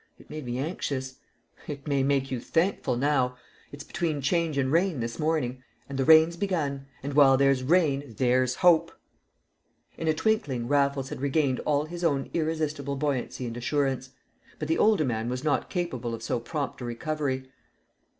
It 0.17 0.31
made 0.31 0.47
me 0.47 0.57
anxious." 0.57 1.17
"It 1.67 1.87
may 1.87 2.01
make 2.01 2.31
you 2.31 2.39
thankful 2.39 2.97
now. 2.97 3.37
It's 3.71 3.83
between 3.83 4.19
Change 4.19 4.57
and 4.57 4.71
Rain 4.71 4.99
this 4.99 5.19
morning. 5.19 5.61
And 5.87 5.95
the 5.95 6.05
rain's 6.05 6.35
begun, 6.37 6.87
and 7.03 7.13
while 7.13 7.37
there's 7.37 7.61
rain 7.61 8.15
there's 8.17 8.55
hope!" 8.65 8.91
In 9.99 10.07
a 10.07 10.13
twinkling 10.15 10.67
Raffles 10.67 11.09
had 11.09 11.21
regained 11.21 11.59
all 11.67 11.85
his 11.85 12.03
own 12.03 12.31
irresistible 12.33 12.95
buoyancy 12.95 13.45
and 13.45 13.55
assurance. 13.55 14.09
But 14.57 14.69
the 14.69 14.77
older 14.79 15.05
man 15.05 15.29
was 15.29 15.43
not 15.43 15.69
capable 15.69 16.15
of 16.15 16.23
so 16.23 16.39
prompt 16.39 16.81
a 16.81 16.85
recovery. 16.85 17.51